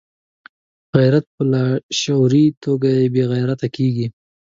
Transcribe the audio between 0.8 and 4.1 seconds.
غیرت په لاشعوري توګه بې غیرته کېږي.